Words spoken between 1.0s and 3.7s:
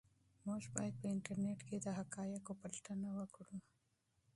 په انټرنيټ کې د حقایقو پلټنه وکړو.